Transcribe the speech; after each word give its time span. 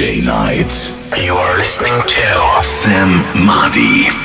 Nights. 0.00 0.96
You 1.14 1.34
are 1.34 1.58
listening 1.58 1.92
to 1.92 2.64
Sam 2.64 3.44
Madi. 3.44 4.19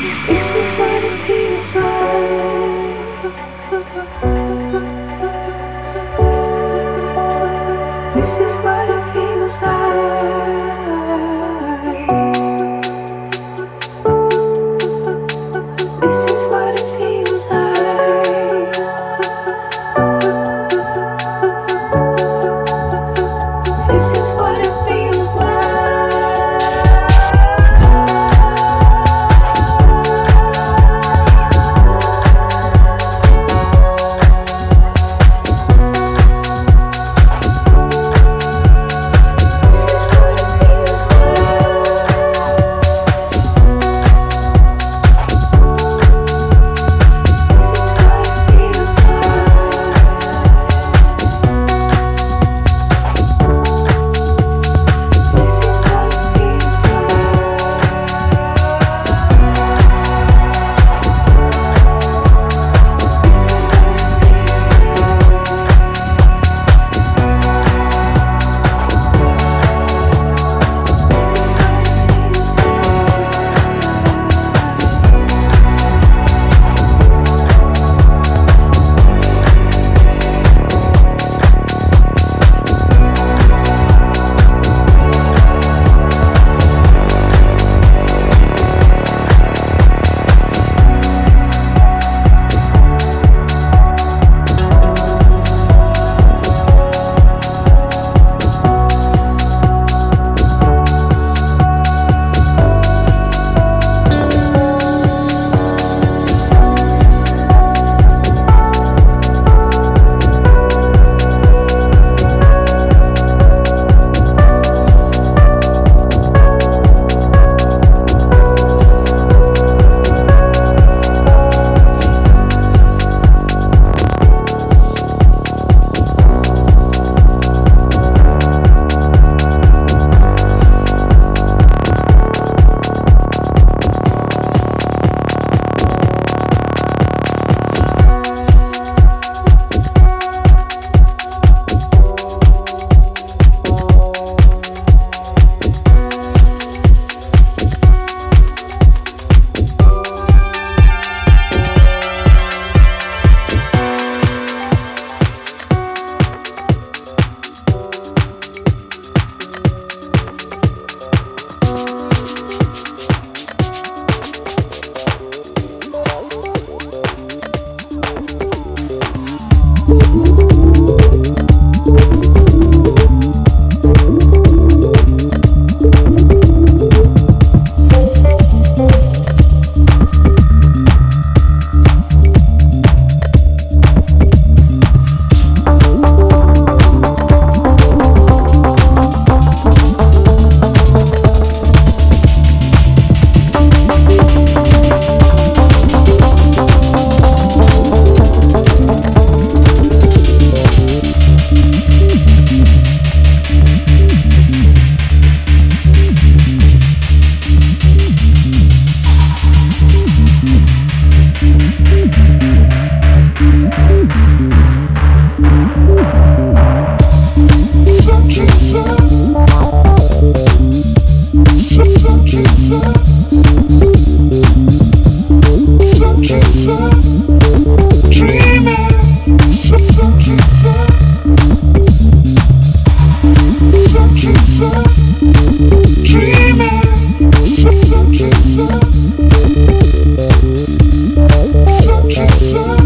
Attention. 242.25 242.84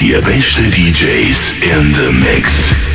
Die 0.00 0.20
beste 0.20 0.62
DJs 0.62 1.54
in 1.60 1.94
the 1.94 2.12
Mix. 2.12 2.93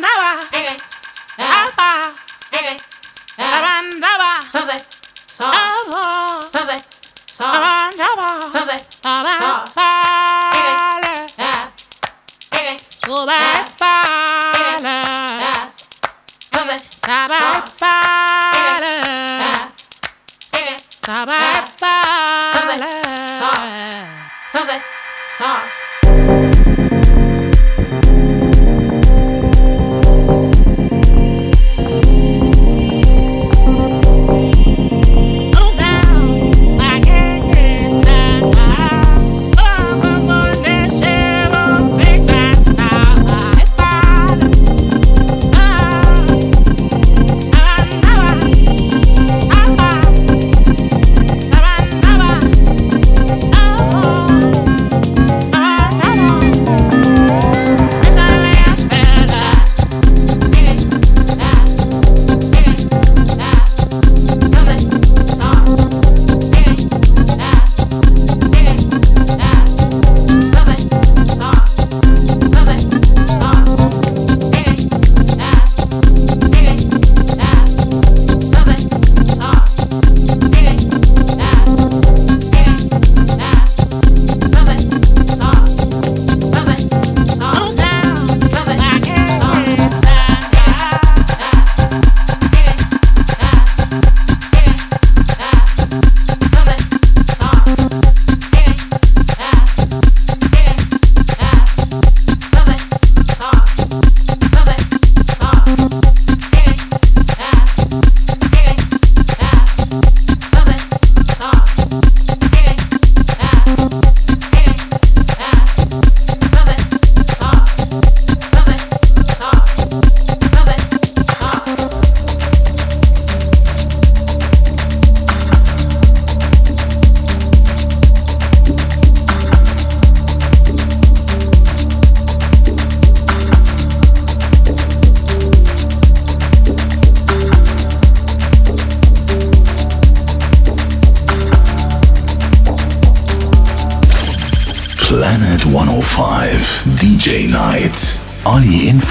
no. 0.00 0.83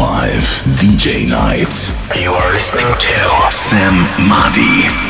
105 0.00 0.80
DJ 0.80 1.28
Nights. 1.28 2.16
You 2.16 2.32
are 2.32 2.52
listening 2.54 2.86
to 2.86 3.52
Sam 3.52 3.92
Madi. 4.26 5.09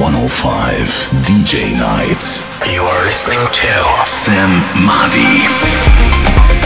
105 0.00 1.10
DJ 1.26 1.72
Nights. 1.72 2.46
You 2.72 2.82
are 2.82 3.04
listening 3.04 3.38
to 3.50 4.06
Sam 4.06 4.48
Madi. 4.86 6.57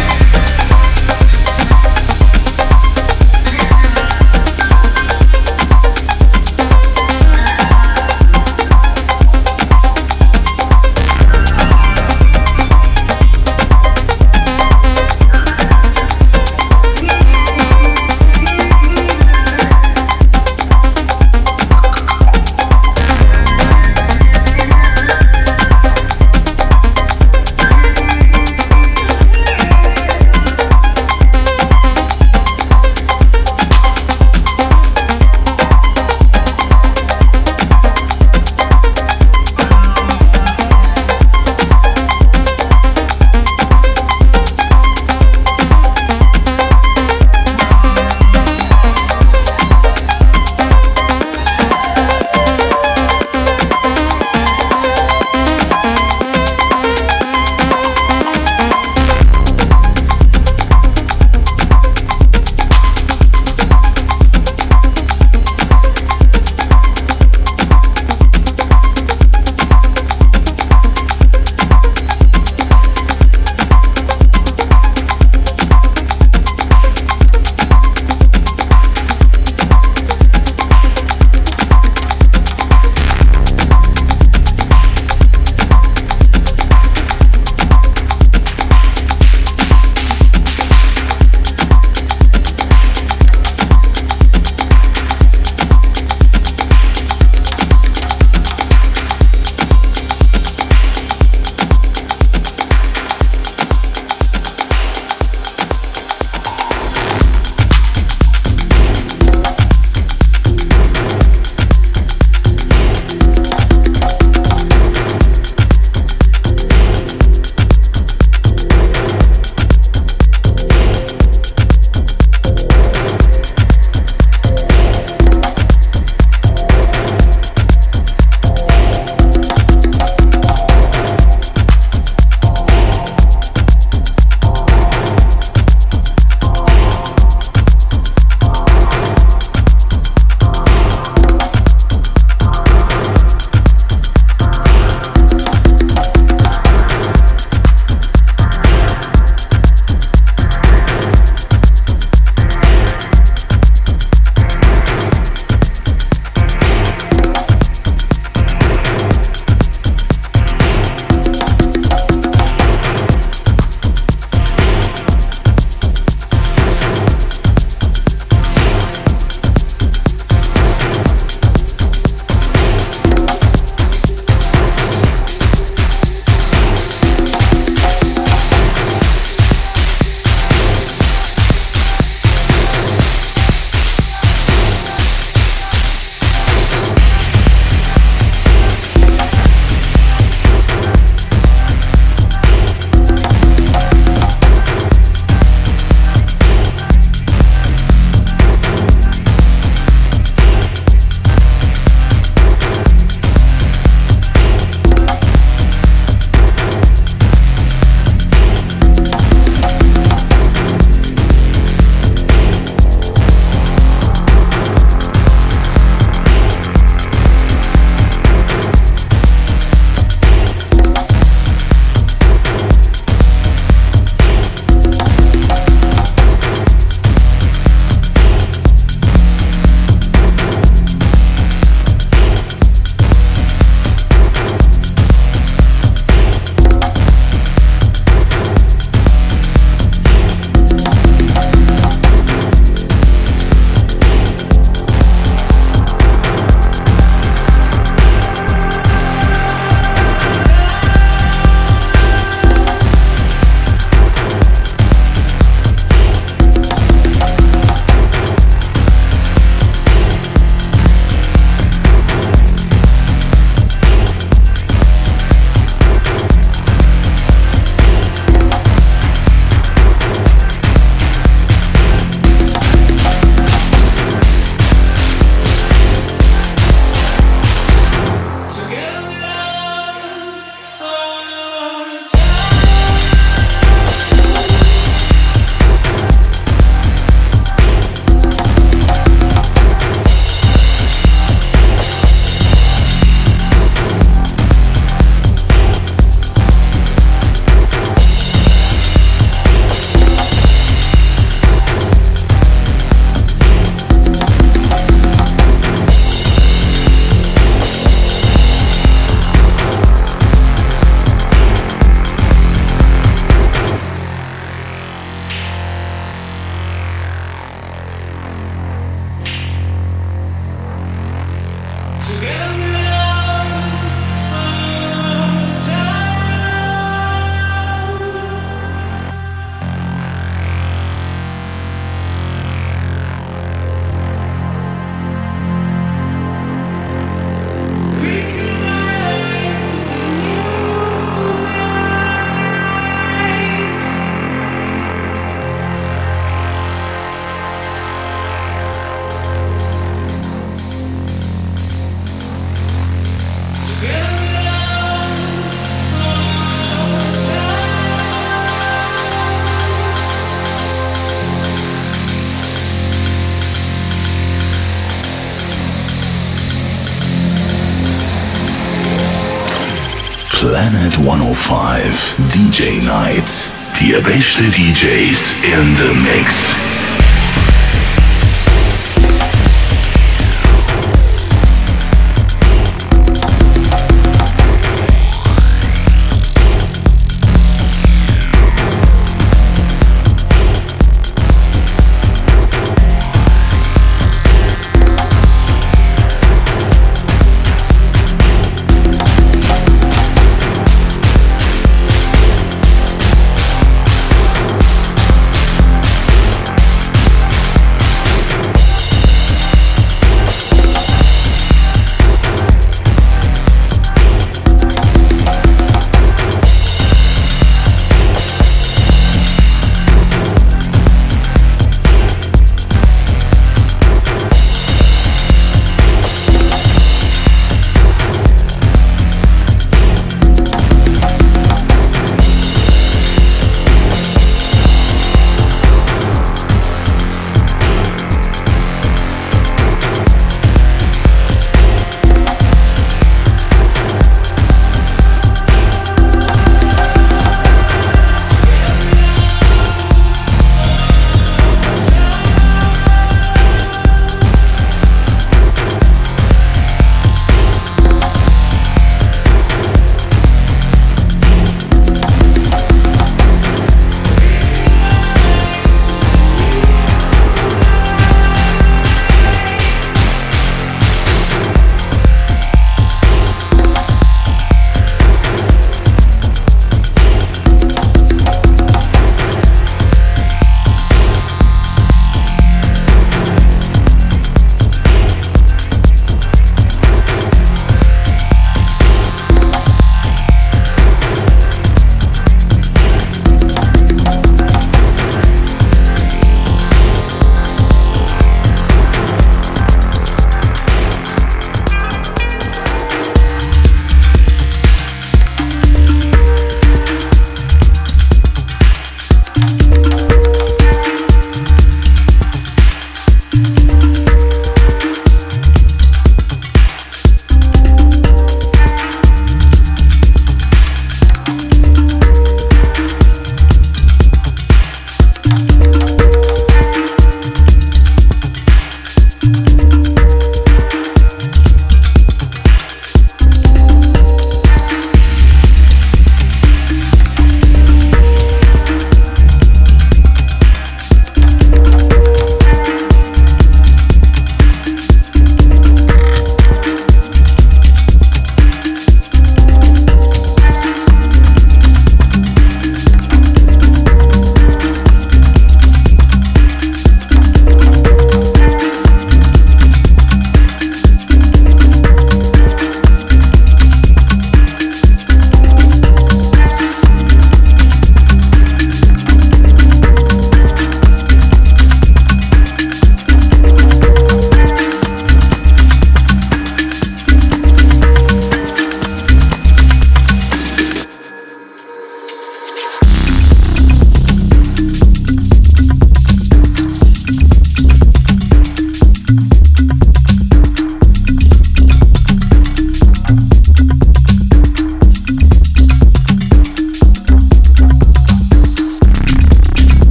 105 371.04 372.16
DJ 372.32 372.80
Nights. 372.80 373.52
Die 373.80 373.92
beste 374.02 374.44
DJs 374.44 375.34
in 375.42 375.76
the 375.76 375.94
Mix. 375.94 377.01